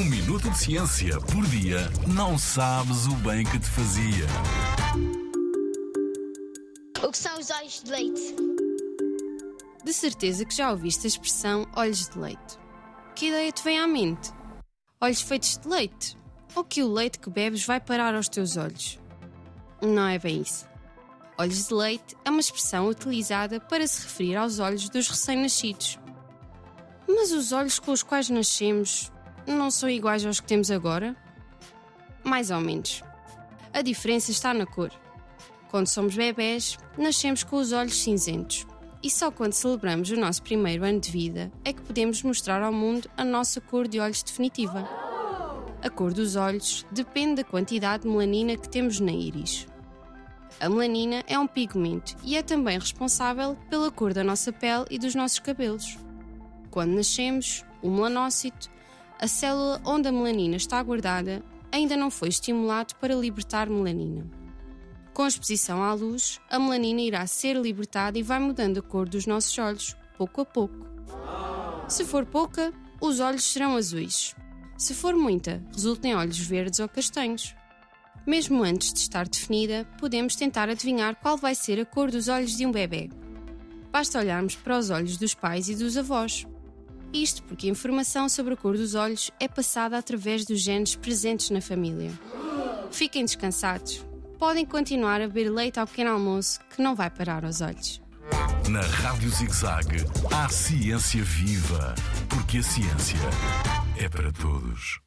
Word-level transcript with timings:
Um 0.00 0.04
minuto 0.04 0.48
de 0.48 0.56
ciência 0.56 1.20
por 1.20 1.46
dia 1.48 1.90
não 2.06 2.38
sabes 2.38 3.06
o 3.06 3.14
bem 3.16 3.44
que 3.44 3.58
te 3.58 3.66
fazia. 3.66 4.26
O 7.06 7.10
que 7.10 7.18
são 7.18 7.38
os 7.38 7.50
olhos 7.50 7.82
de 7.82 7.90
leite? 7.90 8.34
De 9.84 9.92
certeza 9.92 10.46
que 10.46 10.56
já 10.56 10.70
ouviste 10.70 11.06
a 11.06 11.08
expressão 11.08 11.68
olhos 11.76 12.08
de 12.08 12.18
leite. 12.18 12.58
Que 13.14 13.26
ideia 13.26 13.52
te 13.52 13.62
vem 13.62 13.78
à 13.78 13.86
mente? 13.86 14.32
Olhos 15.02 15.20
feitos 15.20 15.58
de 15.58 15.68
leite? 15.68 16.16
Ou 16.54 16.64
que 16.64 16.82
o 16.82 16.90
leite 16.90 17.18
que 17.18 17.28
bebes 17.28 17.66
vai 17.66 17.78
parar 17.78 18.14
aos 18.14 18.30
teus 18.30 18.56
olhos? 18.56 18.98
Não 19.82 20.08
é 20.08 20.18
bem 20.18 20.40
isso. 20.40 20.66
Olhos 21.36 21.68
de 21.68 21.74
leite 21.74 22.16
é 22.24 22.30
uma 22.30 22.40
expressão 22.40 22.88
utilizada 22.88 23.60
para 23.60 23.86
se 23.86 24.00
referir 24.00 24.36
aos 24.36 24.60
olhos 24.60 24.88
dos 24.88 25.08
recém-nascidos. 25.08 25.98
Mas 27.06 27.32
os 27.32 27.52
olhos 27.52 27.78
com 27.78 27.92
os 27.92 28.02
quais 28.02 28.30
nascemos 28.30 29.12
não 29.46 29.70
são 29.70 29.88
iguais 29.88 30.24
aos 30.24 30.40
que 30.40 30.46
temos 30.46 30.70
agora? 30.70 31.16
Mais 32.24 32.50
ou 32.50 32.60
menos. 32.60 33.02
A 33.72 33.82
diferença 33.82 34.30
está 34.30 34.52
na 34.52 34.66
cor. 34.66 34.90
Quando 35.70 35.86
somos 35.86 36.16
bebés, 36.16 36.76
nascemos 36.98 37.44
com 37.44 37.56
os 37.56 37.72
olhos 37.72 38.02
cinzentos. 38.02 38.66
E 39.02 39.08
só 39.08 39.30
quando 39.30 39.52
celebramos 39.52 40.10
o 40.10 40.16
nosso 40.16 40.42
primeiro 40.42 40.84
ano 40.84 41.00
de 41.00 41.10
vida 41.10 41.50
é 41.64 41.72
que 41.72 41.80
podemos 41.80 42.22
mostrar 42.22 42.62
ao 42.62 42.72
mundo 42.72 43.08
a 43.16 43.24
nossa 43.24 43.60
cor 43.60 43.88
de 43.88 43.98
olhos 43.98 44.22
definitiva. 44.22 44.86
A 45.82 45.88
cor 45.88 46.12
dos 46.12 46.36
olhos 46.36 46.84
depende 46.90 47.36
da 47.36 47.44
quantidade 47.44 48.02
de 48.02 48.08
melanina 48.08 48.56
que 48.56 48.68
temos 48.68 49.00
na 49.00 49.12
íris. 49.12 49.66
A 50.60 50.68
melanina 50.68 51.24
é 51.26 51.38
um 51.38 51.46
pigmento 51.46 52.14
e 52.22 52.36
é 52.36 52.42
também 52.42 52.78
responsável 52.78 53.56
pela 53.70 53.90
cor 53.90 54.12
da 54.12 54.22
nossa 54.22 54.52
pele 54.52 54.84
e 54.90 54.98
dos 54.98 55.14
nossos 55.14 55.38
cabelos. 55.38 55.96
Quando 56.70 56.90
nascemos, 56.90 57.64
o 57.80 57.90
melanócito, 57.90 58.68
a 59.20 59.28
célula 59.28 59.82
onde 59.84 60.08
a 60.08 60.12
melanina 60.12 60.56
está 60.56 60.82
guardada, 60.82 61.42
ainda 61.70 61.94
não 61.94 62.10
foi 62.10 62.28
estimulado 62.28 62.94
para 62.94 63.14
libertar 63.14 63.68
melanina. 63.68 64.26
Com 65.12 65.24
a 65.24 65.28
exposição 65.28 65.82
à 65.82 65.92
luz, 65.92 66.40
a 66.48 66.58
melanina 66.58 67.02
irá 67.02 67.26
ser 67.26 67.54
libertada 67.54 68.18
e 68.18 68.22
vai 68.22 68.38
mudando 68.38 68.78
a 68.78 68.82
cor 68.82 69.06
dos 69.06 69.26
nossos 69.26 69.56
olhos, 69.58 69.96
pouco 70.16 70.40
a 70.40 70.44
pouco. 70.46 70.86
Se 71.86 72.02
for 72.02 72.24
pouca, 72.24 72.72
os 72.98 73.20
olhos 73.20 73.44
serão 73.44 73.76
azuis. 73.76 74.34
Se 74.78 74.94
for 74.94 75.14
muita, 75.14 75.62
resulta 75.70 76.08
em 76.08 76.14
olhos 76.14 76.38
verdes 76.38 76.80
ou 76.80 76.88
castanhos. 76.88 77.54
Mesmo 78.26 78.62
antes 78.62 78.90
de 78.90 79.00
estar 79.00 79.28
definida, 79.28 79.86
podemos 79.98 80.34
tentar 80.34 80.70
adivinhar 80.70 81.16
qual 81.16 81.36
vai 81.36 81.54
ser 81.54 81.78
a 81.78 81.84
cor 81.84 82.10
dos 82.10 82.28
olhos 82.28 82.56
de 82.56 82.64
um 82.64 82.72
bebê. 82.72 83.10
Basta 83.92 84.18
olharmos 84.18 84.56
para 84.56 84.78
os 84.78 84.88
olhos 84.88 85.18
dos 85.18 85.34
pais 85.34 85.68
e 85.68 85.74
dos 85.74 85.98
avós. 85.98 86.46
Isto 87.12 87.42
porque 87.42 87.66
a 87.66 87.70
informação 87.70 88.28
sobre 88.28 88.54
a 88.54 88.56
cor 88.56 88.76
dos 88.76 88.94
olhos 88.94 89.30
é 89.40 89.48
passada 89.48 89.98
através 89.98 90.44
dos 90.44 90.60
genes 90.60 90.94
presentes 90.94 91.50
na 91.50 91.60
família. 91.60 92.12
Fiquem 92.90 93.24
descansados. 93.24 94.04
Podem 94.38 94.64
continuar 94.64 95.20
a 95.20 95.26
beber 95.26 95.50
leite 95.50 95.78
ao 95.78 95.86
pequeno 95.86 96.12
almoço, 96.12 96.60
que 96.74 96.82
não 96.82 96.94
vai 96.94 97.10
parar 97.10 97.44
aos 97.44 97.60
olhos. 97.60 98.00
Na 98.68 98.80
Rádio 98.80 99.28
ZigZag, 99.30 100.04
há 100.32 100.48
ciência 100.48 101.22
viva. 101.22 101.94
Porque 102.28 102.58
a 102.58 102.62
ciência 102.62 103.18
é 103.98 104.08
para 104.08 104.32
todos. 104.32 105.00